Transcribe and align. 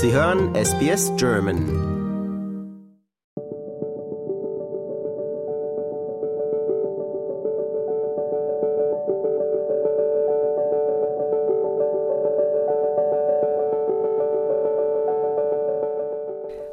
Sie 0.00 0.12
hören 0.12 0.54
SBS 0.54 1.10
German. 1.16 1.56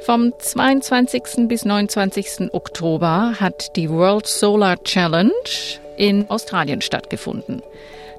Vom 0.02 0.32
22. 0.38 1.48
bis 1.48 1.66
29. 1.66 2.54
Oktober 2.54 3.34
hat 3.40 3.76
die 3.76 3.90
World 3.90 4.28
Solar 4.28 4.78
Challenge 4.84 5.32
in 5.98 6.30
Australien 6.30 6.82
stattgefunden. 6.82 7.64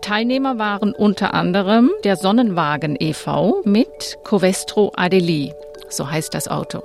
Teilnehmer 0.00 0.58
waren 0.58 0.92
unter 0.92 1.34
anderem 1.34 1.90
der 2.04 2.16
Sonnenwagen 2.16 2.96
e.V. 2.98 3.62
mit 3.64 4.18
Covestro 4.24 4.92
Adeli, 4.96 5.54
so 5.88 6.10
heißt 6.10 6.34
das 6.34 6.48
Auto. 6.48 6.82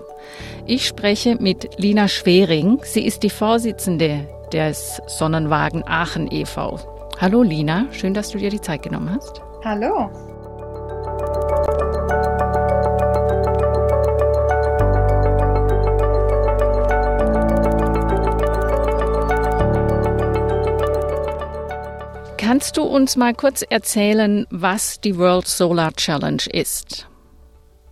Ich 0.66 0.88
spreche 0.88 1.36
mit 1.36 1.80
Lina 1.80 2.08
Schwering. 2.08 2.80
Sie 2.84 3.06
ist 3.06 3.24
die 3.24 3.30
Vorsitzende 3.30 4.28
des 4.54 5.02
Sonnenwagen 5.08 5.84
Aachen 5.88 6.32
e.V. 6.32 6.80
Hallo 7.20 7.44
Lina, 7.44 7.86
schön, 7.92 8.14
dass 8.14 8.30
du 8.30 8.38
dir 8.38 8.50
die 8.50 8.62
Zeit 8.62 8.84
genommen 8.84 9.16
hast. 9.16 9.42
Hallo. 9.64 10.10
Kannst 22.62 22.78
du 22.78 22.84
uns 22.84 23.18
mal 23.18 23.34
kurz 23.34 23.64
erzählen, 23.68 24.46
was 24.52 25.02
die 25.02 25.18
World 25.18 25.48
Solar 25.48 25.94
Challenge 25.94 26.44
ist? 26.54 27.10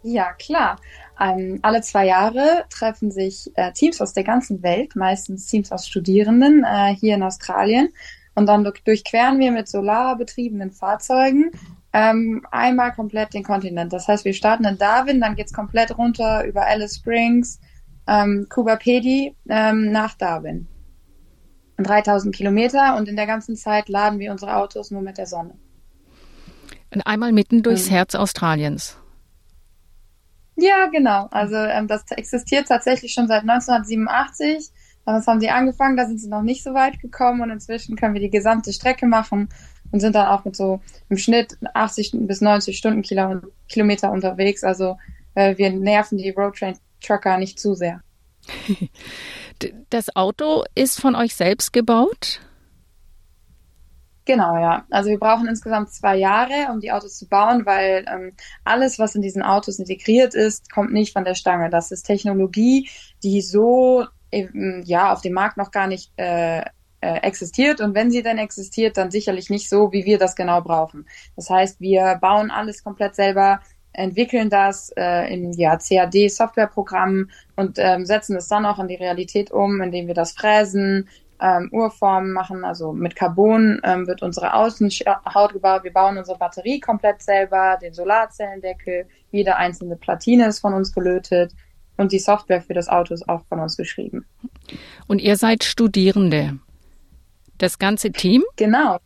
Ja, 0.03 0.33
klar. 0.33 0.79
Ähm, 1.19 1.57
alle 1.63 1.81
zwei 1.81 2.05
Jahre 2.05 2.65
treffen 2.69 3.09
sich 3.09 3.49
äh, 3.55 3.71
Teams 3.73 3.99
aus 3.99 4.13
der 4.13 4.23
ganzen 4.23 4.61
Welt, 4.61 4.95
meistens 4.95 5.47
Teams 5.47 5.71
aus 5.71 5.87
Studierenden 5.87 6.63
äh, 6.63 6.93
hier 6.93 7.15
in 7.15 7.23
Australien. 7.23 7.89
Und 8.35 8.45
dann 8.45 8.63
durchqueren 8.63 9.39
wir 9.39 9.51
mit 9.51 9.67
solarbetriebenen 9.67 10.69
Fahrzeugen 10.69 11.49
ähm, 11.91 12.45
einmal 12.51 12.93
komplett 12.93 13.33
den 13.33 13.43
Kontinent. 13.43 13.91
Das 13.91 14.07
heißt, 14.07 14.23
wir 14.23 14.33
starten 14.33 14.65
in 14.65 14.77
Darwin, 14.77 15.19
dann 15.19 15.35
geht 15.35 15.47
es 15.47 15.53
komplett 15.53 15.97
runter 15.97 16.45
über 16.45 16.67
Alice 16.67 16.97
Springs, 16.97 17.59
ähm, 18.07 18.45
Kuba 18.51 18.75
Pedi 18.75 19.35
ähm, 19.49 19.91
nach 19.91 20.13
Darwin. 20.13 20.67
3000 21.83 22.35
Kilometer 22.35 22.95
und 22.97 23.07
in 23.07 23.15
der 23.15 23.27
ganzen 23.27 23.55
Zeit 23.55 23.89
laden 23.89 24.19
wir 24.19 24.31
unsere 24.31 24.55
Autos 24.55 24.91
nur 24.91 25.01
mit 25.01 25.17
der 25.17 25.25
Sonne. 25.25 25.55
Und 26.93 27.01
einmal 27.05 27.31
mitten 27.31 27.61
durchs 27.63 27.87
mhm. 27.87 27.93
Herz 27.93 28.15
Australiens. 28.15 28.97
Ja, 30.55 30.87
genau. 30.87 31.27
Also 31.31 31.55
ähm, 31.55 31.87
das 31.87 32.03
existiert 32.11 32.67
tatsächlich 32.67 33.13
schon 33.13 33.27
seit 33.27 33.41
1987. 33.41 34.69
Damals 35.05 35.27
haben 35.27 35.39
sie 35.39 35.49
angefangen, 35.49 35.95
da 35.95 36.05
sind 36.05 36.19
sie 36.19 36.27
noch 36.27 36.41
nicht 36.41 36.63
so 36.63 36.73
weit 36.73 36.99
gekommen 36.99 37.41
und 37.41 37.49
inzwischen 37.49 37.95
können 37.95 38.13
wir 38.13 38.21
die 38.21 38.29
gesamte 38.29 38.73
Strecke 38.73 39.05
machen 39.05 39.49
und 39.91 40.01
sind 40.01 40.15
dann 40.15 40.27
auch 40.27 40.45
mit 40.45 40.55
so 40.55 40.81
im 41.07 41.17
Schnitt 41.17 41.57
80 41.73 42.11
bis 42.27 42.41
90 42.41 42.77
Stundenkilometer 42.77 44.11
unterwegs. 44.11 44.63
Also 44.63 44.97
äh, 45.35 45.57
wir 45.57 45.71
nerven 45.71 46.17
die 46.17 46.29
Roadtrain 46.29 46.77
Trucker 47.01 47.37
nicht 47.37 47.59
zu 47.59 47.73
sehr. 47.75 48.01
das 49.89 50.15
Auto 50.15 50.63
ist 50.75 50.99
von 50.99 51.15
euch 51.15 51.35
selbst 51.35 51.73
gebaut? 51.73 52.41
Genau, 54.25 54.57
ja. 54.57 54.85
Also 54.91 55.09
wir 55.09 55.17
brauchen 55.17 55.47
insgesamt 55.47 55.91
zwei 55.91 56.15
Jahre, 56.15 56.71
um 56.71 56.79
die 56.79 56.91
Autos 56.91 57.17
zu 57.17 57.27
bauen, 57.27 57.65
weil 57.65 58.05
ähm, 58.07 58.33
alles, 58.63 58.99
was 58.99 59.15
in 59.15 59.23
diesen 59.23 59.41
Autos 59.41 59.79
integriert 59.79 60.35
ist, 60.35 60.71
kommt 60.71 60.93
nicht 60.93 61.13
von 61.13 61.25
der 61.25 61.33
Stange. 61.33 61.71
Das 61.71 61.91
ist 61.91 62.03
Technologie, 62.03 62.87
die 63.23 63.41
so 63.41 64.05
ähm, 64.31 64.83
ja 64.85 65.11
auf 65.11 65.21
dem 65.21 65.33
Markt 65.33 65.57
noch 65.57 65.71
gar 65.71 65.87
nicht 65.87 66.11
äh, 66.17 66.59
äh, 67.01 67.17
existiert 67.21 67.81
und 67.81 67.95
wenn 67.95 68.11
sie 68.11 68.21
dann 68.21 68.37
existiert, 68.37 68.97
dann 68.97 69.09
sicherlich 69.09 69.49
nicht 69.49 69.69
so, 69.69 69.91
wie 69.91 70.05
wir 70.05 70.17
das 70.17 70.35
genau 70.35 70.61
brauchen. 70.61 71.07
Das 71.35 71.49
heißt, 71.49 71.79
wir 71.79 72.19
bauen 72.21 72.51
alles 72.51 72.83
komplett 72.83 73.15
selber, 73.15 73.61
entwickeln 73.93 74.49
das 74.49 74.91
äh, 74.95 75.33
in 75.33 75.51
ja, 75.53 75.77
CAD-Softwareprogrammen 75.77 77.31
und 77.55 77.77
ähm, 77.79 78.05
setzen 78.05 78.35
es 78.35 78.47
dann 78.47 78.65
auch 78.65 78.79
in 78.79 78.87
die 78.87 78.95
Realität 78.95 79.51
um, 79.51 79.81
indem 79.81 80.07
wir 80.07 80.13
das 80.13 80.31
fräsen, 80.31 81.07
ähm, 81.41 81.69
Urformen 81.71 82.33
machen, 82.33 82.65
also 82.65 82.91
mit 82.91 83.15
Carbon 83.15 83.79
ähm, 83.83 84.07
wird 84.07 84.21
unsere 84.21 84.53
Außenhaut 84.53 85.53
gebaut. 85.53 85.83
Wir 85.83 85.93
bauen 85.93 86.17
unsere 86.17 86.37
Batterie 86.37 86.79
komplett 86.79 87.21
selber, 87.21 87.77
den 87.81 87.93
Solarzellendeckel, 87.93 89.07
jede 89.31 89.55
einzelne 89.55 89.95
Platine 89.95 90.47
ist 90.47 90.59
von 90.59 90.73
uns 90.73 90.93
gelötet 90.93 91.53
und 91.97 92.11
die 92.11 92.19
Software 92.19 92.61
für 92.61 92.73
das 92.73 92.89
Auto 92.89 93.13
ist 93.13 93.27
auch 93.27 93.43
von 93.45 93.59
uns 93.59 93.77
geschrieben. 93.77 94.25
Und 95.07 95.19
ihr 95.19 95.37
seid 95.37 95.63
Studierende. 95.63 96.59
Das 97.57 97.77
ganze 97.77 98.11
Team? 98.11 98.43
Genau. 98.55 98.99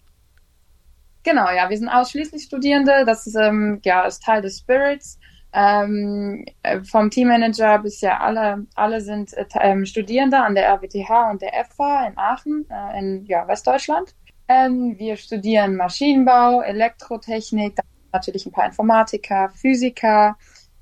Genau, 1.24 1.50
ja, 1.50 1.70
wir 1.70 1.78
sind 1.78 1.90
ausschließlich 1.90 2.44
Studierende. 2.44 3.06
Das 3.06 3.26
ist, 3.26 3.36
ähm, 3.36 3.80
ja, 3.84 4.06
ist 4.06 4.24
Teil 4.24 4.42
des 4.42 4.60
Spirits. 4.60 5.20
Ähm, 5.56 6.46
äh, 6.64 6.82
vom 6.84 7.12
Teammanager 7.12 7.78
bis 7.80 8.02
ja 8.02 8.20
alle, 8.20 8.66
alle 8.74 9.02
sind 9.02 9.34
äh, 9.34 9.46
ähm, 9.62 9.86
Studierende 9.86 10.38
an 10.38 10.56
der 10.56 10.68
RWTH 10.68 11.30
und 11.30 11.44
der 11.44 11.52
FH 11.66 12.08
in 12.08 12.18
Aachen, 12.18 12.66
äh, 12.72 13.00
in 13.00 13.26
ja, 13.26 13.48
Westdeutschland. 13.48 14.16
Ähm, 14.48 14.96
wir 14.98 15.16
studieren 15.16 15.76
Maschinenbau, 15.76 16.62
Elektrotechnik, 16.62 17.78
natürlich 18.12 18.48
ein 18.48 18.52
paar 18.52 18.66
Informatiker, 18.66 19.52
Physiker. 19.54 20.36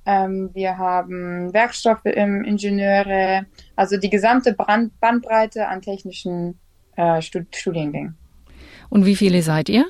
Ähm, 0.06 0.50
wir 0.53 0.78
haben 0.78 1.53
Werkstoffe 1.53 2.06
im 2.06 2.44
Ingenieure, 2.46 3.46
also 3.75 3.97
die 3.97 4.09
gesamte 4.09 4.53
Brand 4.53 4.97
Bandbreite 5.01 5.68
an 5.68 5.81
technischen 5.81 6.57
äh, 6.96 7.22
Stud 7.22 7.53
Studiengängen. 7.53 8.18
Und 8.90 9.06
wie 9.06 9.16
viele 9.18 9.41
seid 9.41 9.69
ihr? 9.69 9.85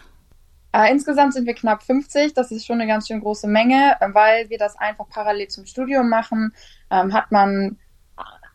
Äh, 0.73 0.91
insgesamt 0.91 1.33
sind 1.33 1.45
wir 1.45 1.53
knapp 1.53 1.83
50. 1.83 2.33
Das 2.33 2.51
ist 2.51 2.65
schon 2.65 2.79
eine 2.79 2.87
ganz 2.87 3.07
schön 3.07 3.19
große 3.19 3.47
Menge, 3.47 3.97
weil 4.13 4.49
wir 4.49 4.57
das 4.57 4.77
einfach 4.77 5.07
parallel 5.09 5.47
zum 5.49 5.65
Studium 5.65 6.09
machen. 6.09 6.53
Ähm, 6.89 7.13
hat 7.13 7.31
man 7.31 7.77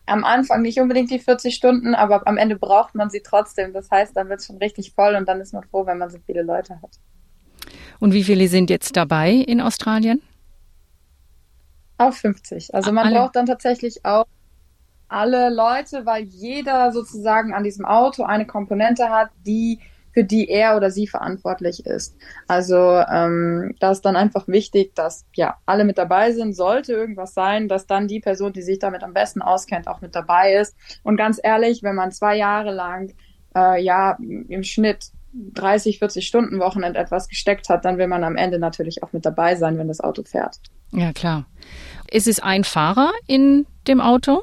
am 0.07 0.23
Anfang 0.23 0.61
nicht 0.61 0.79
unbedingt 0.79 1.11
die 1.11 1.19
40 1.19 1.53
Stunden, 1.53 1.93
aber 1.93 2.25
am 2.27 2.37
Ende 2.37 2.55
braucht 2.55 2.95
man 2.95 3.09
sie 3.09 3.21
trotzdem. 3.21 3.73
Das 3.73 3.91
heißt, 3.91 4.15
dann 4.15 4.29
wird 4.29 4.39
es 4.39 4.47
schon 4.47 4.57
richtig 4.57 4.93
voll 4.93 5.15
und 5.15 5.27
dann 5.27 5.41
ist 5.41 5.53
man 5.53 5.63
froh, 5.63 5.85
wenn 5.85 5.97
man 5.97 6.09
so 6.09 6.17
viele 6.25 6.43
Leute 6.43 6.81
hat. 6.81 6.97
Und 7.99 8.13
wie 8.13 8.23
viele 8.23 8.47
sind 8.47 8.69
jetzt 8.69 8.95
dabei 8.95 9.31
in 9.31 9.59
Australien? 9.59 10.21
Auch 11.97 12.13
50. 12.13 12.73
Also 12.73 12.91
man 12.91 13.07
alle. 13.07 13.19
braucht 13.19 13.35
dann 13.35 13.45
tatsächlich 13.45 14.05
auch 14.05 14.27
alle 15.09 15.49
Leute, 15.49 16.05
weil 16.05 16.23
jeder 16.23 16.91
sozusagen 16.91 17.53
an 17.53 17.63
diesem 17.63 17.85
Auto 17.85 18.23
eine 18.23 18.45
Komponente 18.45 19.09
hat, 19.09 19.29
die 19.45 19.79
für 20.17 20.23
die 20.23 20.49
er 20.49 20.75
oder 20.75 20.89
sie 20.89 21.05
verantwortlich 21.05 21.85
ist. 21.85 22.17
Also 22.47 22.75
ähm, 22.75 23.75
da 23.79 23.91
ist 23.91 24.01
dann 24.01 24.15
einfach 24.15 24.47
wichtig, 24.47 24.95
dass 24.95 25.27
ja 25.35 25.57
alle 25.67 25.85
mit 25.85 25.99
dabei 25.99 26.31
sind. 26.31 26.55
Sollte 26.55 26.93
irgendwas 26.93 27.35
sein, 27.35 27.67
dass 27.67 27.85
dann 27.85 28.07
die 28.07 28.19
Person, 28.19 28.51
die 28.51 28.63
sich 28.63 28.79
damit 28.79 29.03
am 29.03 29.13
besten 29.13 29.43
auskennt, 29.43 29.87
auch 29.87 30.01
mit 30.01 30.15
dabei 30.15 30.55
ist. 30.55 30.75
Und 31.03 31.17
ganz 31.17 31.39
ehrlich, 31.43 31.83
wenn 31.83 31.93
man 31.93 32.11
zwei 32.11 32.35
Jahre 32.35 32.71
lang 32.71 33.13
äh, 33.55 33.79
ja 33.79 34.17
im 34.19 34.63
Schnitt 34.63 35.11
30, 35.53 35.99
40 35.99 36.25
Stunden 36.25 36.59
Wochenend 36.59 36.95
etwas 36.95 37.27
gesteckt 37.27 37.69
hat, 37.69 37.85
dann 37.85 37.99
will 37.99 38.07
man 38.07 38.23
am 38.23 38.37
Ende 38.37 38.57
natürlich 38.57 39.03
auch 39.03 39.13
mit 39.13 39.23
dabei 39.23 39.53
sein, 39.53 39.77
wenn 39.77 39.87
das 39.87 39.99
Auto 40.01 40.23
fährt. 40.23 40.57
Ja, 40.93 41.13
klar. 41.13 41.45
Ist 42.09 42.25
es 42.25 42.39
ein 42.39 42.63
Fahrer 42.63 43.11
in 43.27 43.67
dem 43.87 44.01
Auto? 44.01 44.41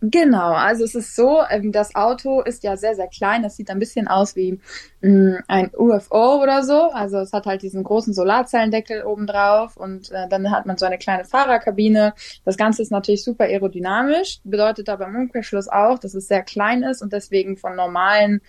Genau, 0.00 0.52
also 0.52 0.84
es 0.84 0.94
ist 0.94 1.16
so, 1.16 1.40
ähm, 1.50 1.72
das 1.72 1.96
Auto 1.96 2.40
ist 2.40 2.62
ja 2.62 2.76
sehr, 2.76 2.94
sehr 2.94 3.08
klein. 3.08 3.42
Das 3.42 3.56
sieht 3.56 3.68
ein 3.68 3.80
bisschen 3.80 4.06
aus 4.06 4.36
wie 4.36 4.60
mm, 5.02 5.38
ein 5.48 5.70
UFO 5.76 6.40
oder 6.40 6.62
so. 6.62 6.90
Also 6.92 7.18
es 7.18 7.32
hat 7.32 7.46
halt 7.46 7.62
diesen 7.62 7.82
großen 7.82 8.14
Solarzellendeckel 8.14 9.02
oben 9.04 9.26
drauf 9.26 9.76
und 9.76 10.12
äh, 10.12 10.28
dann 10.28 10.52
hat 10.52 10.66
man 10.66 10.76
so 10.78 10.86
eine 10.86 10.98
kleine 10.98 11.24
Fahrerkabine. 11.24 12.14
Das 12.44 12.56
Ganze 12.56 12.82
ist 12.82 12.92
natürlich 12.92 13.24
super 13.24 13.44
aerodynamisch, 13.44 14.38
bedeutet 14.44 14.88
aber 14.88 15.06
im 15.06 15.16
Umkehrschluss 15.16 15.68
auch, 15.68 15.98
dass 15.98 16.14
es 16.14 16.28
sehr 16.28 16.44
klein 16.44 16.84
ist 16.84 17.02
und 17.02 17.12
deswegen 17.12 17.56
von 17.56 17.74
normalen, 17.74 18.40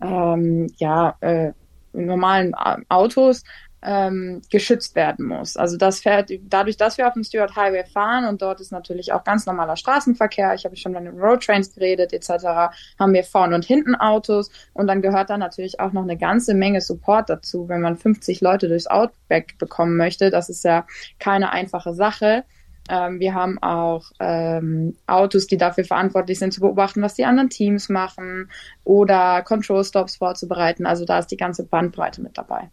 ähm, 0.00 0.68
ja, 0.78 1.16
äh, 1.20 1.52
normalen 1.92 2.54
äh, 2.54 2.76
Autos 2.88 3.42
ähm, 3.82 4.42
geschützt 4.50 4.94
werden 4.94 5.26
muss. 5.26 5.56
Also 5.56 5.76
das 5.76 6.00
fährt, 6.00 6.30
dadurch, 6.48 6.76
dass 6.76 6.98
wir 6.98 7.06
auf 7.06 7.14
dem 7.14 7.24
Stuart 7.24 7.54
Highway 7.56 7.84
fahren 7.84 8.24
und 8.24 8.42
dort 8.42 8.60
ist 8.60 8.72
natürlich 8.72 9.12
auch 9.12 9.22
ganz 9.24 9.46
normaler 9.46 9.76
Straßenverkehr, 9.76 10.54
ich 10.54 10.64
habe 10.64 10.76
schon 10.76 10.94
von 10.94 11.04
den 11.04 11.18
Roadtrains 11.18 11.74
geredet 11.74 12.12
etc., 12.12 12.74
haben 12.98 13.12
wir 13.12 13.24
vorne 13.24 13.54
und 13.54 13.64
hinten 13.64 13.94
Autos 13.94 14.50
und 14.72 14.86
dann 14.86 15.02
gehört 15.02 15.30
da 15.30 15.38
natürlich 15.38 15.78
auch 15.80 15.92
noch 15.92 16.02
eine 16.02 16.16
ganze 16.16 16.54
Menge 16.54 16.80
Support 16.80 17.30
dazu, 17.30 17.68
wenn 17.68 17.80
man 17.80 17.96
50 17.96 18.40
Leute 18.40 18.68
durchs 18.68 18.86
Outback 18.86 19.58
bekommen 19.58 19.96
möchte. 19.96 20.30
Das 20.30 20.48
ist 20.48 20.64
ja 20.64 20.86
keine 21.18 21.52
einfache 21.52 21.94
Sache. 21.94 22.44
Ähm, 22.88 23.20
wir 23.20 23.34
haben 23.34 23.62
auch 23.62 24.10
ähm, 24.20 24.96
Autos, 25.06 25.46
die 25.46 25.56
dafür 25.56 25.84
verantwortlich 25.84 26.38
sind, 26.38 26.52
zu 26.52 26.60
beobachten, 26.60 27.02
was 27.02 27.14
die 27.14 27.24
anderen 27.24 27.50
Teams 27.50 27.88
machen 27.88 28.50
oder 28.84 29.42
Control 29.42 29.84
Stops 29.84 30.16
vorzubereiten. 30.16 30.86
Also 30.86 31.04
da 31.04 31.18
ist 31.18 31.28
die 31.28 31.36
ganze 31.36 31.64
Bandbreite 31.64 32.22
mit 32.22 32.38
dabei. 32.38 32.70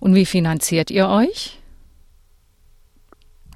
Und 0.00 0.14
wie 0.14 0.26
finanziert 0.26 0.90
ihr 0.90 1.08
euch? 1.08 1.60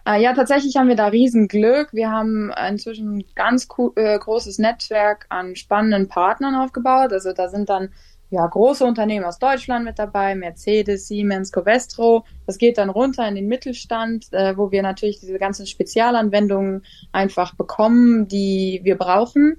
Äh, 0.06 0.22
ja, 0.22 0.32
tatsächlich 0.34 0.76
haben 0.76 0.88
wir 0.88 0.96
da 0.96 1.06
riesen 1.06 1.48
Glück. 1.48 1.92
Wir 1.92 2.10
haben 2.10 2.52
inzwischen 2.68 3.18
ein 3.18 3.24
ganz 3.34 3.68
äh, 3.96 4.18
großes 4.18 4.58
Netzwerk 4.58 5.26
an 5.28 5.56
spannenden 5.56 6.08
Partnern 6.08 6.54
aufgebaut. 6.54 7.12
Also 7.12 7.32
da 7.32 7.48
sind 7.48 7.68
dann 7.68 7.90
ja, 8.30 8.46
große 8.46 8.84
Unternehmen 8.84 9.24
aus 9.24 9.40
Deutschland 9.40 9.84
mit 9.84 9.98
dabei, 9.98 10.36
Mercedes, 10.36 11.08
Siemens, 11.08 11.50
Covestro. 11.50 12.24
Das 12.46 12.58
geht 12.58 12.78
dann 12.78 12.88
runter 12.88 13.26
in 13.28 13.34
den 13.34 13.48
Mittelstand, 13.48 14.32
äh, 14.32 14.56
wo 14.56 14.70
wir 14.70 14.82
natürlich 14.82 15.18
diese 15.18 15.38
ganzen 15.38 15.66
Spezialanwendungen 15.66 16.84
einfach 17.10 17.54
bekommen, 17.54 18.28
die 18.28 18.80
wir 18.84 18.96
brauchen. 18.96 19.56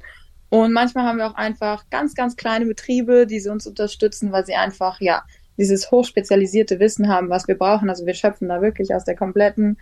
Und 0.50 0.72
manchmal 0.74 1.06
haben 1.06 1.18
wir 1.18 1.28
auch 1.28 1.36
einfach 1.36 1.90
ganz, 1.90 2.16
ganz 2.16 2.38
kleine 2.38 2.66
Betriebe, 2.66 3.28
die 3.28 3.40
sie 3.40 3.50
uns 3.50 3.68
unterstützen, 3.68 4.32
weil 4.32 4.46
sie 4.46 4.56
einfach, 4.56 5.02
ja, 5.02 5.24
dieses 5.62 5.92
hochspezialisierte 5.92 6.80
Wissen 6.80 7.08
haben, 7.08 7.30
was 7.30 7.48
wir 7.48 7.56
brauchen. 7.56 7.90
Also 7.90 8.06
wir 8.08 8.16
schöpfen 8.16 8.50
da 8.50 8.62
wirklich 8.62 8.94
aus 8.96 9.06
der 9.06 9.16
kompletten 9.16 9.78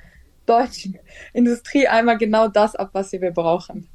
deutschen 0.45 0.99
Industrie 1.33 1.87
einmal 1.87 2.17
genau 2.17 2.49
das 2.49 2.75
ab, 2.75 2.89
was 2.91 3.13
wir 3.13 3.31
brauchen. 3.31 3.87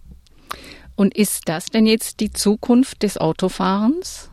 Und 0.97 1.15
ist 1.17 1.43
das 1.47 1.67
denn 1.67 1.87
jetzt 1.87 2.21
die 2.21 2.33
Zukunft 2.33 3.03
des 3.03 3.19
Autofahrens? 3.19 4.31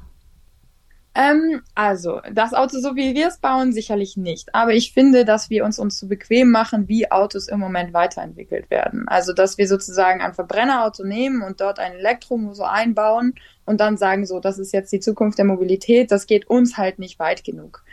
Ähm, 1.14 1.62
also, 1.76 2.22
das 2.32 2.54
Auto, 2.54 2.80
so 2.80 2.96
wie 2.96 3.14
wir 3.14 3.28
es 3.28 3.38
bauen, 3.38 3.74
sicherlich 3.74 4.16
nicht. 4.16 4.56
Aber 4.56 4.74
ich 4.74 4.94
finde, 4.94 5.26
dass 5.26 5.50
wir 5.50 5.66
uns 5.66 5.78
uns 5.78 5.98
zu 5.98 6.08
bequem 6.08 6.52
machen, 6.52 6.88
wie 6.88 7.12
Autos 7.12 7.50
im 7.50 7.60
Moment 7.60 7.94
weiterentwickelt 7.94 8.70
werden. 8.70 9.08
Also, 9.10 9.34
dass 9.34 9.58
wir 9.58 9.68
sozusagen 9.68 10.22
ein 10.22 10.34
Verbrennerauto 10.34 11.04
nehmen 11.04 11.42
und 11.42 11.60
dort 11.60 11.80
ein 11.80 11.94
Elektromotor 11.94 12.72
einbauen 12.72 13.36
und 13.66 13.82
dann 13.82 13.98
sagen, 13.98 14.26
so, 14.26 14.40
das 14.40 14.58
ist 14.58 14.72
jetzt 14.72 14.94
die 14.94 15.02
Zukunft 15.02 15.38
der 15.38 15.46
Mobilität. 15.46 16.12
Das 16.12 16.28
geht 16.28 16.50
uns 16.50 16.78
halt 16.78 16.98
nicht 16.98 17.20
weit 17.20 17.44
genug. 17.44 17.84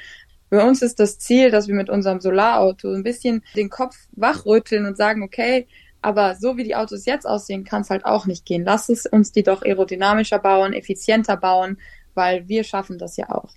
Für 0.49 0.64
uns 0.64 0.81
ist 0.81 1.00
das 1.00 1.19
Ziel, 1.19 1.50
dass 1.50 1.67
wir 1.67 1.75
mit 1.75 1.91
unserem 1.91 2.21
Solarauto 2.21 2.93
ein 2.93 3.03
bisschen 3.03 3.43
den 3.56 3.69
Kopf 3.69 3.97
wachrütteln 4.12 4.87
und 4.87 4.97
sagen, 4.97 5.23
okay, 5.23 5.67
aber 6.00 6.37
so 6.37 6.56
wie 6.56 6.64
die 6.64 6.76
Autos 6.76 7.06
jetzt 7.06 7.26
aussehen, 7.26 7.64
kann 7.64 7.82
es 7.82 7.91
halt 7.91 8.05
auch 8.05 8.26
nicht 8.26 8.47
gehen. 8.47 8.64
Lass 8.64 8.88
es 8.88 9.05
uns 9.05 9.32
die 9.32 9.43
doch 9.43 9.62
aerodynamischer 9.62 10.38
bauen, 10.38 10.73
effizienter 10.73 11.37
bauen, 11.37 11.79
weil 12.19 12.49
wir 12.49 12.65
schaffen 12.65 12.99
das 12.99 13.17
ja 13.17 13.31
auch. 13.31 13.55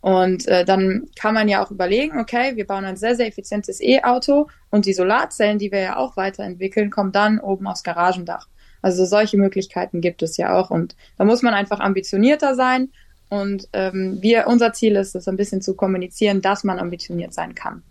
Und 0.00 0.46
äh, 0.48 0.64
dann 0.64 1.08
kann 1.18 1.34
man 1.34 1.48
ja 1.48 1.64
auch 1.64 1.70
überlegen, 1.70 2.20
okay, 2.20 2.56
wir 2.56 2.66
bauen 2.66 2.84
ein 2.84 2.96
sehr, 2.96 3.16
sehr 3.16 3.26
effizientes 3.26 3.80
E-Auto 3.80 4.48
und 4.70 4.86
die 4.86 4.92
Solarzellen, 4.92 5.58
die 5.58 5.72
wir 5.72 5.80
ja 5.80 5.96
auch 5.96 6.16
weiterentwickeln, 6.16 6.90
kommen 6.90 7.10
dann 7.10 7.40
oben 7.40 7.66
aufs 7.66 7.82
Garagendach. 7.82 8.46
Also 8.82 9.06
solche 9.06 9.38
Möglichkeiten 9.38 10.00
gibt 10.02 10.22
es 10.22 10.36
ja 10.36 10.54
auch. 10.54 10.70
Und 10.70 10.94
da 11.16 11.24
muss 11.24 11.40
man 11.42 11.54
einfach 11.54 11.80
ambitionierter 11.80 12.54
sein. 12.54 12.90
Und 13.30 13.66
ähm, 13.72 14.18
wir, 14.20 14.46
unser 14.46 14.74
Ziel 14.74 14.94
ist 14.96 15.16
es, 15.16 15.26
ein 15.26 15.38
bisschen 15.38 15.62
zu 15.62 15.74
kommunizieren, 15.74 16.42
dass 16.42 16.64
man 16.64 16.78
ambitioniert 16.78 17.32
sein 17.32 17.54
kann. 17.54 17.82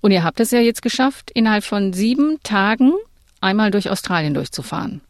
Und 0.00 0.10
ihr 0.10 0.24
habt 0.24 0.40
es 0.40 0.50
ja 0.50 0.58
jetzt 0.58 0.82
geschafft, 0.82 1.30
innerhalb 1.32 1.62
von 1.62 1.92
sieben 1.92 2.40
Tagen 2.42 2.92
einmal 3.40 3.70
durch 3.70 3.88
Australien 3.88 4.34
durchzufahren. 4.34 5.02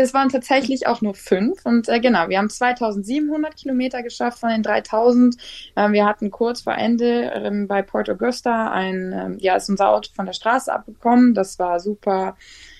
Es 0.00 0.14
waren 0.14 0.28
tatsächlich 0.28 0.86
auch 0.86 1.00
nur 1.02 1.14
fünf 1.14 1.64
und 1.64 1.88
äh, 1.88 2.00
genau, 2.00 2.28
wir 2.28 2.38
haben 2.38 2.50
2700 2.50 3.56
Kilometer 3.56 4.02
geschafft 4.02 4.38
von 4.38 4.50
den 4.50 4.62
3000. 4.62 5.36
Ähm, 5.76 5.92
wir 5.92 6.06
hatten 6.06 6.30
kurz 6.30 6.62
vor 6.62 6.74
Ende 6.74 7.32
ähm, 7.34 7.68
bei 7.68 7.82
Port 7.82 8.08
Augusta 8.08 8.70
ein, 8.70 9.12
ähm, 9.12 9.38
ja, 9.40 9.56
ist 9.56 9.68
unser 9.68 9.90
Auto 9.90 10.10
von 10.14 10.26
der 10.26 10.32
Straße 10.32 10.72
abgekommen. 10.72 11.34
Das 11.34 11.58
war 11.58 11.80
super, 11.80 12.36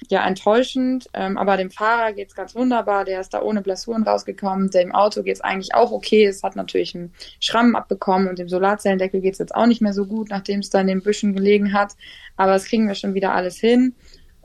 ja, 0.08 0.26
enttäuschend, 0.26 1.08
ähm, 1.14 1.36
aber 1.36 1.56
dem 1.56 1.70
Fahrer 1.70 2.12
geht's 2.12 2.34
ganz 2.34 2.54
wunderbar. 2.54 3.04
Der 3.04 3.20
ist 3.20 3.34
da 3.34 3.42
ohne 3.42 3.62
Blessuren 3.62 4.04
rausgekommen. 4.04 4.70
Dem 4.70 4.94
Auto 4.94 5.22
geht's 5.22 5.40
eigentlich 5.40 5.74
auch 5.74 5.92
okay. 5.92 6.24
Es 6.26 6.42
hat 6.42 6.56
natürlich 6.56 6.94
einen 6.94 7.12
Schramm 7.40 7.76
abbekommen 7.76 8.28
und 8.28 8.38
dem 8.38 8.48
Solarzellendeckel 8.48 9.20
geht's 9.20 9.38
jetzt 9.38 9.54
auch 9.54 9.66
nicht 9.66 9.82
mehr 9.82 9.92
so 9.92 10.06
gut, 10.06 10.30
nachdem 10.30 10.60
es 10.60 10.70
da 10.70 10.80
in 10.80 10.86
den 10.86 11.02
Büschen 11.02 11.34
gelegen 11.34 11.72
hat. 11.72 11.94
Aber 12.36 12.52
das 12.52 12.66
kriegen 12.66 12.86
wir 12.86 12.94
schon 12.94 13.14
wieder 13.14 13.34
alles 13.34 13.56
hin. 13.56 13.94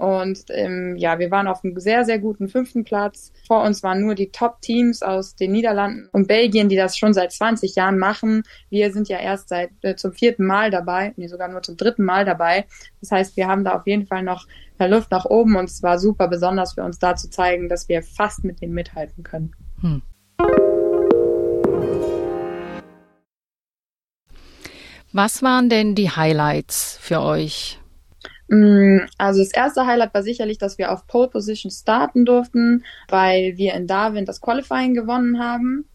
Und 0.03 0.43
ähm, 0.49 0.97
ja, 0.97 1.17
wir 1.17 1.31
waren 1.31 1.47
auf 1.47 1.63
einem 1.63 1.79
sehr, 1.79 2.03
sehr 2.03 2.19
guten 2.19 2.49
fünften 2.49 2.83
Platz. 2.83 3.31
Vor 3.47 3.63
uns 3.63 3.83
waren 3.83 4.01
nur 4.01 4.15
die 4.15 4.31
Top-Teams 4.31 5.01
aus 5.01 5.37
den 5.37 5.53
Niederlanden 5.53 6.09
und 6.11 6.27
Belgien, 6.27 6.67
die 6.67 6.75
das 6.75 6.97
schon 6.97 7.13
seit 7.13 7.31
20 7.31 7.75
Jahren 7.75 7.97
machen. 7.97 8.43
Wir 8.69 8.91
sind 8.91 9.07
ja 9.07 9.17
erst 9.17 9.47
seit 9.47 9.69
äh, 9.81 9.95
zum 9.95 10.11
vierten 10.11 10.45
Mal 10.45 10.71
dabei, 10.71 11.13
nee, 11.15 11.27
sogar 11.27 11.47
nur 11.47 11.61
zum 11.61 11.77
dritten 11.77 12.03
Mal 12.03 12.25
dabei. 12.25 12.65
Das 12.99 13.11
heißt, 13.11 13.37
wir 13.37 13.47
haben 13.47 13.63
da 13.63 13.75
auf 13.75 13.87
jeden 13.87 14.05
Fall 14.05 14.23
noch 14.23 14.45
Luft 14.77 15.11
nach 15.11 15.23
oben 15.23 15.55
und 15.55 15.69
es 15.69 15.81
war 15.81 15.97
super 15.97 16.27
besonders 16.27 16.73
für 16.73 16.83
uns 16.83 16.99
da 16.99 17.15
zu 17.15 17.29
zeigen, 17.29 17.69
dass 17.69 17.87
wir 17.87 18.03
fast 18.03 18.43
mit 18.43 18.61
denen 18.61 18.73
mithalten 18.73 19.23
können. 19.23 19.55
Hm. 19.79 20.01
Was 25.13 25.41
waren 25.41 25.69
denn 25.69 25.95
die 25.95 26.09
Highlights 26.09 26.97
für 26.99 27.21
euch? 27.21 27.79
Mm, 28.53 29.07
also 29.17 29.39
das 29.39 29.51
erste 29.51 29.87
Highlight 29.87 30.13
war 30.13 30.21
sicherlich, 30.21 30.59
dass 30.59 30.77
wir 30.77 30.91
auf 30.91 31.07
Pole 31.07 31.27
Position 31.27 31.71
starten 31.71 32.25
durften, 32.25 32.83
weil 33.09 33.57
wir 33.57 33.73
in 33.73 33.87
Darwin 33.87 34.25
das 34.25 34.41
Qualifying 34.41 34.93
gewonnen 34.93 35.39
haben. 35.39 35.85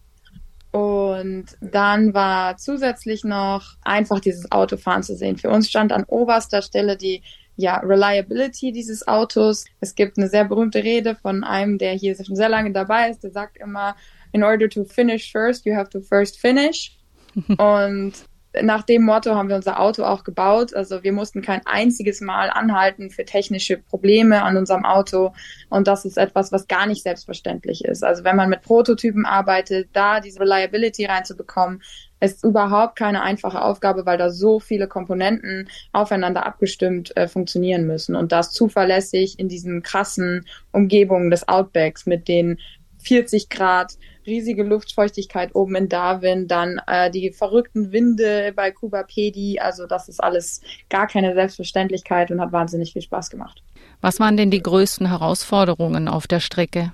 Und 0.71 1.45
dann 1.61 2.13
war 2.13 2.57
zusätzlich 2.57 3.23
noch 3.23 3.77
einfach 3.81 4.19
dieses 4.19 4.51
Autofahren 4.51 5.03
zu 5.03 5.15
sehen. 5.15 5.37
Für 5.37 5.49
uns 5.49 5.69
stand 5.69 5.91
an 5.91 6.03
oberster 6.03 6.61
Stelle 6.61 6.97
die 6.97 7.23
ja, 7.55 7.77
Reliability 7.77 8.71
dieses 8.71 9.07
Autos. 9.07 9.65
Es 9.79 9.95
gibt 9.95 10.17
eine 10.17 10.27
sehr 10.27 10.45
berühmte 10.45 10.83
Rede 10.83 11.15
von 11.15 11.43
einem, 11.43 11.77
der 11.77 11.93
hier 11.93 12.15
schon 12.23 12.35
sehr 12.35 12.49
lange 12.49 12.71
dabei 12.71 13.09
ist, 13.09 13.23
der 13.23 13.31
sagt 13.31 13.57
immer, 13.57 13.95
in 14.31 14.43
order 14.43 14.69
to 14.69 14.85
finish 14.85 15.31
first, 15.31 15.65
you 15.65 15.75
have 15.75 15.89
to 15.89 16.01
first 16.01 16.39
finish. 16.39 16.97
Und 17.57 18.13
nach 18.61 18.83
dem 18.83 19.03
Motto 19.03 19.35
haben 19.35 19.47
wir 19.47 19.55
unser 19.55 19.79
Auto 19.79 20.03
auch 20.03 20.23
gebaut. 20.23 20.73
Also 20.73 21.03
wir 21.03 21.13
mussten 21.13 21.41
kein 21.41 21.61
einziges 21.65 22.19
Mal 22.19 22.49
anhalten 22.49 23.11
für 23.11 23.23
technische 23.23 23.77
Probleme 23.77 24.41
an 24.41 24.57
unserem 24.57 24.85
Auto. 24.85 25.33
Und 25.69 25.87
das 25.87 26.05
ist 26.05 26.17
etwas, 26.17 26.51
was 26.51 26.67
gar 26.67 26.87
nicht 26.87 27.03
selbstverständlich 27.03 27.85
ist. 27.85 28.03
Also 28.03 28.23
wenn 28.23 28.35
man 28.35 28.49
mit 28.49 28.63
Prototypen 28.63 29.25
arbeitet, 29.25 29.89
da 29.93 30.19
diese 30.19 30.39
Reliability 30.39 31.05
reinzubekommen, 31.05 31.83
ist 32.21 32.43
überhaupt 32.43 32.97
keine 32.97 33.21
einfache 33.21 33.61
Aufgabe, 33.61 34.05
weil 34.05 34.17
da 34.17 34.29
so 34.29 34.59
viele 34.59 34.87
Komponenten 34.87 35.69
aufeinander 35.93 36.45
abgestimmt 36.45 37.15
äh, 37.15 37.27
funktionieren 37.27 37.85
müssen. 37.85 38.15
Und 38.15 38.31
das 38.31 38.51
zuverlässig 38.51 39.39
in 39.39 39.47
diesen 39.47 39.83
krassen 39.83 40.45
Umgebungen 40.71 41.29
des 41.29 41.47
Outbacks 41.47 42.05
mit 42.05 42.27
den 42.27 42.59
40 43.03 43.49
Grad 43.49 43.93
riesige 44.25 44.63
Luftfeuchtigkeit 44.63 45.55
oben 45.55 45.75
in 45.75 45.89
Darwin, 45.89 46.47
dann 46.47 46.81
äh, 46.87 47.09
die 47.11 47.31
verrückten 47.31 47.91
Winde 47.91 48.53
bei 48.55 48.71
Kuba 48.71 49.03
Pedi. 49.03 49.59
Also 49.59 49.87
das 49.87 50.09
ist 50.09 50.23
alles 50.23 50.61
gar 50.89 51.07
keine 51.07 51.33
Selbstverständlichkeit 51.33 52.31
und 52.31 52.41
hat 52.41 52.51
wahnsinnig 52.51 52.93
viel 52.93 53.01
Spaß 53.01 53.29
gemacht. 53.29 53.63
Was 54.01 54.19
waren 54.19 54.37
denn 54.37 54.51
die 54.51 54.63
größten 54.63 55.07
Herausforderungen 55.07 56.07
auf 56.07 56.27
der 56.27 56.39
Strecke? 56.39 56.93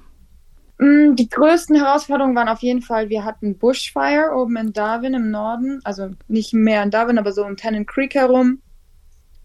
Mm, 0.77 1.15
die 1.15 1.29
größten 1.29 1.75
Herausforderungen 1.75 2.35
waren 2.35 2.49
auf 2.49 2.61
jeden 2.61 2.81
Fall, 2.81 3.09
wir 3.09 3.23
hatten 3.23 3.57
Bushfire 3.57 4.35
oben 4.35 4.57
in 4.57 4.73
Darwin 4.73 5.13
im 5.13 5.31
Norden, 5.31 5.79
also 5.83 6.09
nicht 6.27 6.53
mehr 6.53 6.83
in 6.83 6.91
Darwin, 6.91 7.17
aber 7.17 7.31
so 7.31 7.45
um 7.45 7.55
Tennant 7.55 7.87
Creek 7.87 8.15
herum. 8.15 8.61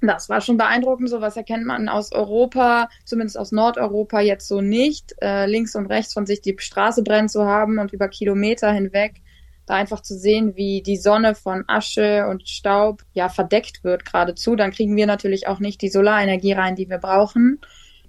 Das 0.00 0.28
war 0.28 0.40
schon 0.40 0.56
beeindruckend. 0.56 1.10
Sowas 1.10 1.36
erkennt 1.36 1.66
man 1.66 1.88
aus 1.88 2.12
Europa, 2.12 2.88
zumindest 3.04 3.38
aus 3.38 3.52
Nordeuropa 3.52 4.20
jetzt 4.20 4.48
so 4.48 4.60
nicht. 4.60 5.14
Äh, 5.20 5.46
links 5.46 5.74
und 5.74 5.86
rechts 5.86 6.14
von 6.14 6.26
sich 6.26 6.40
die 6.40 6.56
Straße 6.58 7.02
brennen 7.02 7.28
zu 7.28 7.44
haben 7.44 7.78
und 7.78 7.92
über 7.92 8.08
Kilometer 8.08 8.72
hinweg 8.72 9.20
da 9.66 9.76
einfach 9.76 10.00
zu 10.00 10.18
sehen, 10.18 10.56
wie 10.56 10.82
die 10.82 10.96
Sonne 10.96 11.34
von 11.34 11.64
Asche 11.68 12.26
und 12.28 12.48
Staub 12.48 13.02
ja 13.12 13.28
verdeckt 13.28 13.84
wird 13.84 14.04
geradezu. 14.04 14.56
Dann 14.56 14.72
kriegen 14.72 14.96
wir 14.96 15.06
natürlich 15.06 15.46
auch 15.46 15.60
nicht 15.60 15.80
die 15.80 15.88
Solarenergie 15.88 16.52
rein, 16.52 16.74
die 16.74 16.90
wir 16.90 16.98
brauchen. 16.98 17.60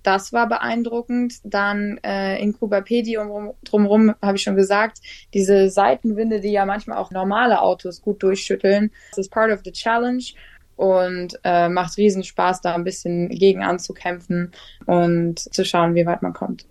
Das 0.01 0.33
war 0.33 0.49
beeindruckend. 0.49 1.35
Dann 1.43 1.99
äh, 2.03 2.41
in 2.41 2.53
Kubapedi 2.53 3.17
um, 3.17 3.53
drumherum 3.63 4.15
habe 4.21 4.37
ich 4.37 4.43
schon 4.43 4.55
gesagt, 4.55 4.99
diese 5.33 5.69
Seitenwinde, 5.69 6.39
die 6.39 6.51
ja 6.51 6.65
manchmal 6.65 6.97
auch 6.97 7.11
normale 7.11 7.61
Autos 7.61 8.01
gut 8.01 8.23
durchschütteln. 8.23 8.91
Das 9.11 9.19
ist 9.19 9.31
part 9.31 9.51
of 9.51 9.61
the 9.63 9.71
challenge 9.71 10.33
und 10.81 11.39
äh, 11.43 11.69
macht 11.69 11.97
riesen 11.97 12.23
Spaß, 12.23 12.61
da 12.61 12.73
ein 12.73 12.83
bisschen 12.83 13.29
gegen 13.29 13.61
anzukämpfen 13.61 14.51
und 14.87 15.39
zu 15.39 15.63
schauen, 15.63 15.93
wie 15.93 16.07
weit 16.07 16.23
man 16.23 16.33
kommt. 16.33 16.65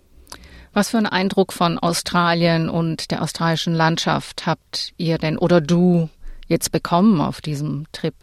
Was 0.72 0.90
für 0.90 0.96
einen 0.96 1.06
Eindruck 1.06 1.52
von 1.52 1.78
Australien 1.78 2.68
und 2.68 3.12
der 3.12 3.22
australischen 3.22 3.72
Landschaft 3.72 4.46
habt 4.46 4.94
ihr 4.96 5.18
denn 5.18 5.38
oder 5.38 5.60
du 5.60 6.08
jetzt 6.48 6.72
bekommen 6.72 7.20
auf 7.20 7.40
diesem 7.40 7.86
Trip? 7.92 8.14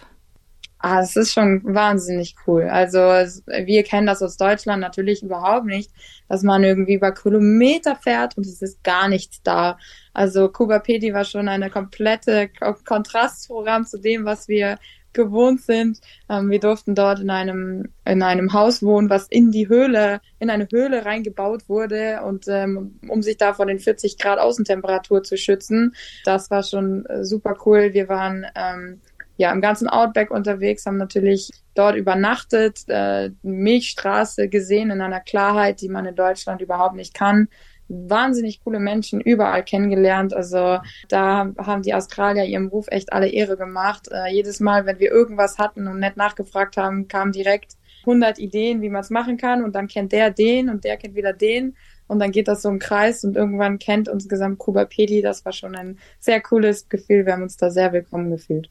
Ah, 0.79 1.01
es 1.01 1.15
ist 1.15 1.34
schon 1.34 1.62
wahnsinnig 1.63 2.36
cool. 2.46 2.63
Also 2.63 3.00
wir 3.00 3.84
kennen 3.84 4.08
das 4.08 4.22
aus 4.22 4.38
Deutschland 4.38 4.82
natürlich 4.82 5.24
überhaupt 5.24 5.65
nicht, 5.65 5.89
dass 6.27 6.44
man 6.44 6.63
irgendwie 6.63 6.96
über 6.96 7.13
Kilometer 7.13 7.96
fährt 7.96 8.38
und 8.38 8.46
es 8.46 8.62
ist 8.62 8.84
gar 8.84 9.08
nichts 9.08 9.41
da. 9.41 9.77
Also 10.13 10.50
Kuba 10.50 10.79
Pedi 10.79 11.13
war 11.13 11.24
schon 11.24 11.48
eine 11.48 11.70
komplette 11.70 12.50
Kontrastprogramm 12.86 13.86
zu 13.86 14.00
dem, 14.00 14.25
was 14.25 14.48
wir 14.48 14.77
gewohnt 15.17 15.62
sind. 15.62 16.00
Ähm, 16.29 16.50
wir 16.50 16.62
durften 16.62 16.95
dort 16.95 17.19
in 17.19 17.29
einem, 17.29 17.89
in 18.05 18.24
einem 18.24 18.53
Haus 18.53 18.81
wohnen, 18.81 19.09
was 19.09 19.27
in 19.27 19.51
die 19.51 19.67
Höhle, 19.67 20.21
in 20.39 20.50
eine 20.50 20.69
Höhle 20.71 21.03
reingebaut 21.03 21.67
wurde 21.67 22.21
und 22.24 22.47
ähm, 22.47 23.00
um 23.09 23.21
sich 23.21 23.36
da 23.36 23.53
vor 23.53 23.65
den 23.65 23.79
40 23.79 24.17
Grad 24.17 24.39
Außentemperatur 24.39 25.24
zu 25.24 25.36
schützen. 25.36 25.93
Das 26.24 26.50
war 26.50 26.63
schon 26.63 27.05
äh, 27.07 27.25
super 27.25 27.57
cool. 27.65 27.93
Wir 27.93 28.07
waren 28.07 28.45
ähm, 28.55 29.01
ja 29.36 29.51
im 29.51 29.62
ganzen 29.62 29.88
Outback 29.88 30.31
unterwegs, 30.31 30.86
haben 30.86 30.97
natürlich 30.97 31.51
dort 31.75 31.95
übernachtet, 31.95 32.83
äh, 32.88 33.31
Milchstraße 33.43 34.47
gesehen 34.47 34.91
in 34.91 35.01
einer 35.01 35.19
Klarheit, 35.19 35.81
die 35.81 35.89
man 35.89 36.05
in 36.05 36.15
Deutschland 36.15 36.62
überhaupt 36.62 36.95
nicht 36.95 37.13
kann. 37.13 37.50
Wahnsinnig 37.89 38.62
coole 38.63 38.79
Menschen 38.79 39.22
überall 39.22 39.63
kennengelernt. 39.63 40.34
Also 40.34 40.79
da 41.10 41.51
haben 41.58 41.82
die 41.82 41.94
Australier 41.94 42.46
ihrem 42.46 42.67
Ruf 42.67 42.88
echt 42.89 43.13
alle 43.13 43.29
Ehre 43.29 43.58
gemacht. 43.58 44.10
Äh, 44.12 44.34
jedes 44.34 44.60
Mal, 44.60 44.86
wenn 44.86 45.00
wir 45.00 45.12
irgendwas 45.12 45.58
hatten 45.58 45.88
und 45.88 46.00
nett 46.00 46.17
nachgefragt 46.17 46.77
haben, 46.77 47.08
kamen 47.08 47.32
direkt 47.32 47.74
100 48.01 48.39
Ideen, 48.39 48.82
wie 48.82 48.89
man 48.89 49.01
es 49.01 49.10
machen 49.10 49.38
kann 49.38 49.63
und 49.63 49.75
dann 49.75 49.88
kennt 49.88 50.12
der 50.12 50.32
den 50.32 50.70
und 50.70 50.84
der 50.84 50.98
kennt 50.98 51.15
wieder 51.15 51.34
den 51.34 51.75
und 52.08 52.20
dann 52.20 52.32
geht 52.32 52.48
das 52.48 52.62
so 52.62 52.70
im 52.70 52.79
Kreis 52.79 53.24
und 53.24 53.36
irgendwann 53.36 53.79
kennt 53.79 54.10
uns 54.10 54.29
gesamt 54.29 54.60
Kuba 54.60 54.86
Pedi. 54.86 55.22
Das 55.22 55.46
war 55.46 55.51
schon 55.51 55.75
ein 55.75 56.00
sehr 56.20 56.41
cooles 56.41 56.89
Gefühl. 56.89 57.25
Wir 57.25 57.34
haben 57.34 57.44
uns 57.44 57.58
da 57.58 57.70
sehr 57.70 57.91
willkommen 57.94 58.32
gefühlt. 58.32 58.70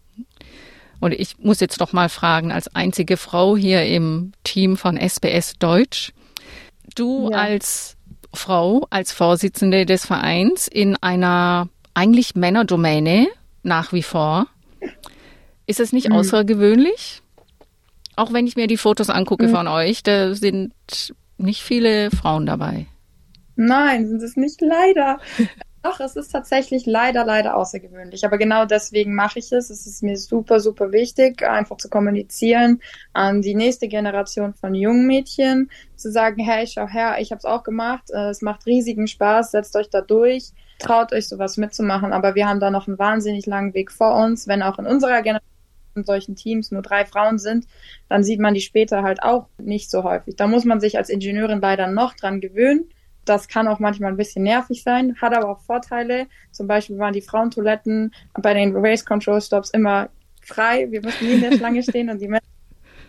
Und 1.00 1.12
ich 1.12 1.38
muss 1.38 1.60
jetzt 1.60 1.78
noch 1.78 1.92
mal 1.92 2.08
fragen, 2.08 2.50
als 2.50 2.74
einzige 2.74 3.18
Frau 3.18 3.56
hier 3.56 3.84
im 3.84 4.32
Team 4.44 4.76
von 4.78 4.96
SBS 4.96 5.58
Deutsch, 5.58 6.12
du 6.94 7.30
ja. 7.30 7.36
als 7.36 7.95
Frau, 8.36 8.86
als 8.90 9.12
Vorsitzende 9.12 9.86
des 9.86 10.06
Vereins 10.06 10.68
in 10.68 10.96
einer 10.96 11.68
eigentlich 11.94 12.34
Männerdomäne 12.34 13.26
nach 13.62 13.92
wie 13.92 14.02
vor, 14.02 14.46
ist 15.66 15.80
es 15.80 15.92
nicht 15.92 16.10
mhm. 16.10 16.16
außergewöhnlich? 16.16 17.22
Auch 18.14 18.32
wenn 18.32 18.46
ich 18.46 18.56
mir 18.56 18.66
die 18.66 18.76
Fotos 18.76 19.10
angucke 19.10 19.48
mhm. 19.48 19.52
von 19.52 19.68
euch, 19.68 20.02
da 20.02 20.34
sind 20.34 20.72
nicht 21.38 21.62
viele 21.62 22.10
Frauen 22.10 22.46
dabei. 22.46 22.86
Nein, 23.56 24.06
sind 24.06 24.22
es 24.22 24.36
nicht 24.36 24.60
leider. 24.60 25.18
Doch, 25.86 26.00
es 26.00 26.16
ist 26.16 26.32
tatsächlich 26.32 26.84
leider, 26.84 27.24
leider 27.24 27.56
außergewöhnlich. 27.56 28.24
Aber 28.24 28.38
genau 28.38 28.64
deswegen 28.64 29.14
mache 29.14 29.38
ich 29.38 29.52
es. 29.52 29.70
Es 29.70 29.86
ist 29.86 30.02
mir 30.02 30.16
super, 30.16 30.58
super 30.58 30.90
wichtig, 30.90 31.42
einfach 31.46 31.76
zu 31.76 31.88
kommunizieren 31.88 32.80
an 33.12 33.40
die 33.40 33.54
nächste 33.54 33.86
Generation 33.86 34.52
von 34.54 34.74
jungen 34.74 35.06
Mädchen, 35.06 35.70
zu 35.94 36.10
sagen, 36.10 36.42
hey, 36.42 36.66
schau 36.66 36.88
her, 36.88 37.16
ich 37.20 37.30
habe 37.30 37.38
es 37.38 37.44
auch 37.44 37.62
gemacht. 37.62 38.10
Äh, 38.10 38.30
es 38.30 38.42
macht 38.42 38.66
riesigen 38.66 39.06
Spaß, 39.06 39.52
setzt 39.52 39.76
euch 39.76 39.88
da 39.88 40.00
durch, 40.00 40.50
traut 40.80 41.12
euch 41.12 41.28
sowas 41.28 41.56
mitzumachen. 41.56 42.12
Aber 42.12 42.34
wir 42.34 42.48
haben 42.48 42.58
da 42.58 42.70
noch 42.70 42.88
einen 42.88 42.98
wahnsinnig 42.98 43.46
langen 43.46 43.72
Weg 43.74 43.92
vor 43.92 44.16
uns, 44.16 44.48
wenn 44.48 44.62
auch 44.62 44.80
in 44.80 44.86
unserer 44.86 45.22
Generation 45.22 45.52
in 45.94 46.04
solchen 46.04 46.34
Teams 46.34 46.72
nur 46.72 46.82
drei 46.82 47.06
Frauen 47.06 47.38
sind, 47.38 47.66
dann 48.08 48.22
sieht 48.22 48.40
man 48.40 48.54
die 48.54 48.60
später 48.60 49.02
halt 49.02 49.22
auch 49.22 49.48
nicht 49.56 49.90
so 49.90 50.02
häufig. 50.02 50.36
Da 50.36 50.46
muss 50.46 50.64
man 50.64 50.80
sich 50.80 50.98
als 50.98 51.08
Ingenieurin 51.08 51.60
leider 51.60 51.86
noch 51.86 52.14
dran 52.14 52.40
gewöhnen. 52.40 52.90
Das 53.26 53.48
kann 53.48 53.68
auch 53.68 53.80
manchmal 53.80 54.12
ein 54.12 54.16
bisschen 54.16 54.44
nervig 54.44 54.82
sein, 54.82 55.16
hat 55.20 55.36
aber 55.36 55.50
auch 55.50 55.60
Vorteile. 55.60 56.28
Zum 56.52 56.66
Beispiel 56.66 56.96
waren 56.98 57.12
die 57.12 57.20
Frauentoiletten 57.20 58.14
bei 58.34 58.54
den 58.54 58.74
Race 58.74 59.04
Control 59.04 59.40
Stops 59.40 59.70
immer 59.70 60.08
frei. 60.42 60.86
Wir 60.90 61.02
mussten 61.02 61.26
nie 61.26 61.34
in 61.34 61.40
der 61.42 61.56
Schlange 61.56 61.82
stehen 61.88 62.08
und 62.08 62.20
die 62.20 62.28
Männer 62.28 62.42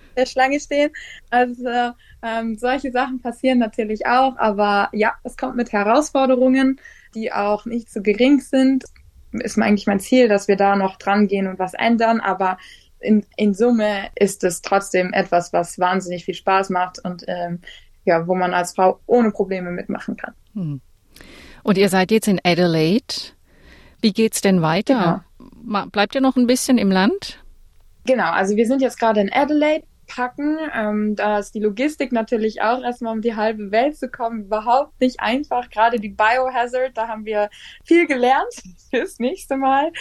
in 0.10 0.16
der 0.16 0.26
Schlange 0.26 0.60
stehen. 0.60 0.92
Also 1.30 1.94
ähm, 2.24 2.58
solche 2.58 2.92
Sachen 2.92 3.22
passieren 3.22 3.60
natürlich 3.60 4.08
auch, 4.08 4.36
aber 4.38 4.90
ja, 4.92 5.14
es 5.24 5.38
kommt 5.38 5.56
mit 5.56 5.72
Herausforderungen, 5.72 6.82
die 7.14 7.32
auch 7.32 7.66
nicht 7.66 7.92
so 7.92 8.02
gering 8.02 8.40
sind. 8.40 8.86
Ist 9.34 9.60
eigentlich 9.60 9.88
mein 9.88 10.00
Ziel, 10.00 10.28
dass 10.28 10.48
wir 10.48 10.56
da 10.56 10.76
noch 10.76 10.98
dran 10.98 11.28
gehen 11.28 11.48
und 11.48 11.60
was 11.60 11.76
ändern, 11.76 12.22
aber 12.22 12.58
in, 13.00 13.24
in 13.36 13.54
Summe 13.54 14.10
ist 14.16 14.44
es 14.44 14.62
trotzdem 14.62 15.14
etwas, 15.14 15.54
was 15.54 15.78
wahnsinnig 15.78 16.26
viel 16.26 16.34
Spaß 16.34 16.72
macht 16.72 17.04
und 17.04 17.24
ähm, 17.28 17.62
ja, 18.08 18.28
wo 18.28 18.34
man 18.34 18.54
als 18.54 18.74
Frau 18.74 19.00
ohne 19.06 19.32
Probleme 19.32 19.72
mitmachen 19.72 20.18
kann. 20.18 20.34
Hm. 20.54 20.82
Und 21.64 21.78
ihr 21.78 21.90
seid 21.90 22.12
jetzt 22.12 22.28
in 22.28 22.40
Adelaide. 22.44 23.14
Wie 24.02 24.14
geht's 24.14 24.42
denn 24.42 24.62
weiter? 24.62 25.24
Genau. 25.38 25.86
Bleibt 25.88 26.16
ihr 26.16 26.22
noch 26.22 26.36
ein 26.38 26.48
bisschen 26.48 26.78
im 26.78 26.90
Land? 26.90 27.44
Genau, 28.06 28.32
also 28.32 28.56
wir 28.56 28.66
sind 28.66 28.82
jetzt 28.82 29.00
gerade 29.00 29.20
in 29.20 29.32
Adelaide 29.32 29.86
packen. 30.08 30.58
Ähm, 30.74 31.16
da 31.16 31.40
ist 31.40 31.54
die 31.54 31.60
Logistik 31.60 32.12
natürlich 32.12 32.62
auch 32.62 32.82
erstmal 32.82 33.14
um 33.14 33.22
die 33.22 33.36
halbe 33.36 33.72
Welt 33.72 33.98
zu 33.98 34.10
kommen 34.10 34.46
überhaupt 34.46 35.00
nicht 35.00 35.20
einfach. 35.20 35.70
Gerade 35.70 36.00
die 36.00 36.10
Biohazard, 36.10 36.98
da 36.98 37.08
haben 37.08 37.26
wir 37.26 37.50
viel 37.84 38.08
gelernt 38.08 38.54
fürs 38.90 39.20
nächste 39.20 39.58
Mal. 39.58 39.92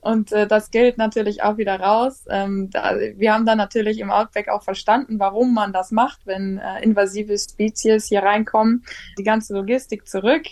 Und 0.00 0.32
äh, 0.32 0.46
das 0.46 0.70
gilt 0.70 0.98
natürlich 0.98 1.42
auch 1.42 1.56
wieder 1.56 1.78
raus. 1.78 2.24
Ähm, 2.30 2.70
da, 2.70 2.96
wir 3.16 3.34
haben 3.34 3.46
dann 3.46 3.58
natürlich 3.58 3.98
im 3.98 4.10
Outback 4.10 4.48
auch 4.48 4.62
verstanden, 4.62 5.18
warum 5.18 5.52
man 5.54 5.72
das 5.72 5.90
macht, 5.90 6.26
wenn 6.26 6.58
äh, 6.58 6.82
invasive 6.82 7.38
Spezies 7.38 8.06
hier 8.06 8.22
reinkommen. 8.22 8.84
Die 9.18 9.24
ganze 9.24 9.54
Logistik 9.54 10.08
zurück. 10.08 10.46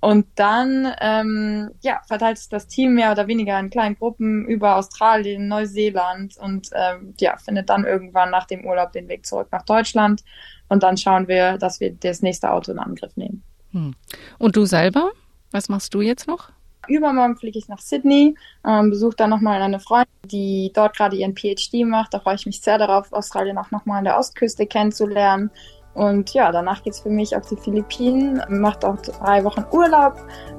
Und 0.00 0.26
dann 0.36 0.94
ähm, 1.00 1.70
ja, 1.82 2.00
verteilt 2.06 2.38
sich 2.38 2.48
das 2.48 2.66
Team 2.66 2.94
mehr 2.94 3.12
oder 3.12 3.26
weniger 3.26 3.60
in 3.60 3.68
kleinen 3.68 3.96
Gruppen 3.96 4.46
über 4.46 4.76
Australien, 4.76 5.46
Neuseeland 5.46 6.38
und 6.38 6.70
ähm, 6.74 7.14
ja, 7.20 7.36
findet 7.36 7.68
dann 7.68 7.84
irgendwann 7.84 8.30
nach 8.30 8.46
dem 8.46 8.64
Urlaub 8.64 8.92
den 8.92 9.08
Weg 9.08 9.26
zurück 9.26 9.48
nach 9.52 9.64
Deutschland. 9.64 10.22
Und 10.68 10.82
dann 10.82 10.96
schauen 10.96 11.28
wir, 11.28 11.58
dass 11.58 11.80
wir 11.80 11.92
das 11.92 12.22
nächste 12.22 12.50
Auto 12.50 12.72
in 12.72 12.78
Angriff 12.78 13.14
nehmen. 13.16 13.42
Hm. 13.72 13.94
Und 14.38 14.56
du 14.56 14.64
selber? 14.64 15.10
Was 15.50 15.68
machst 15.68 15.92
du 15.92 16.00
jetzt 16.00 16.26
noch? 16.26 16.50
Übermorgen 16.88 17.36
fliege 17.36 17.58
ich 17.58 17.68
nach 17.68 17.80
Sydney, 17.80 18.34
ähm, 18.66 18.90
besuche 18.90 19.16
dann 19.16 19.30
nochmal 19.30 19.60
eine 19.60 19.80
Freundin, 19.80 20.08
die 20.24 20.72
dort 20.74 20.96
gerade 20.96 21.16
ihren 21.16 21.36
PhD 21.36 21.84
macht. 21.84 22.14
Da 22.14 22.20
freue 22.20 22.36
ich 22.36 22.46
mich 22.46 22.60
sehr 22.62 22.78
darauf, 22.78 23.12
Australien 23.12 23.58
auch 23.58 23.70
nochmal 23.70 23.98
an 23.98 24.04
der 24.04 24.18
Ostküste 24.18 24.66
kennenzulernen. 24.66 25.50
Und 25.94 26.32
ja, 26.34 26.52
danach 26.52 26.82
geht's 26.82 27.00
für 27.00 27.10
mich 27.10 27.34
auf 27.36 27.46
die 27.48 27.56
Philippinen, 27.56 28.42
macht 28.48 28.84
auch 28.84 28.96
drei 28.96 29.42
Wochen 29.44 29.64
Urlaub, 29.72 30.14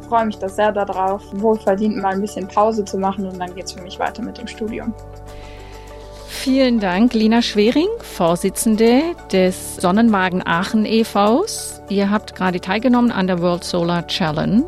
freue 0.07 0.25
mich 0.25 0.37
da 0.37 0.49
sehr 0.49 0.71
darauf, 0.71 1.23
wohlverdient 1.33 1.97
mal 1.97 2.13
ein 2.13 2.21
bisschen 2.21 2.47
Pause 2.47 2.83
zu 2.83 2.97
machen 2.97 3.25
und 3.25 3.39
dann 3.39 3.55
geht's 3.55 3.71
für 3.71 3.81
mich 3.81 3.97
weiter 3.97 4.21
mit 4.21 4.37
dem 4.37 4.47
Studium. 4.47 4.93
Vielen 6.27 6.79
Dank, 6.79 7.13
Lina 7.13 7.41
Schwering, 7.41 7.87
Vorsitzende 7.99 9.01
des 9.31 9.75
Sonnenwagen 9.75 10.41
Aachen 10.45 10.85
e.V.s. 10.85 11.81
Ihr 11.87 12.09
habt 12.09 12.35
gerade 12.35 12.59
teilgenommen 12.59 13.11
an 13.11 13.27
der 13.27 13.41
World 13.41 13.63
Solar 13.63 14.07
Challenge, 14.07 14.65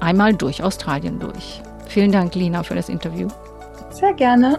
einmal 0.00 0.34
durch 0.34 0.62
Australien 0.62 1.18
durch. 1.18 1.62
Vielen 1.86 2.12
Dank, 2.12 2.34
Lina, 2.34 2.62
für 2.62 2.74
das 2.74 2.88
Interview. 2.88 3.28
Sehr 3.90 4.12
gerne. 4.12 4.58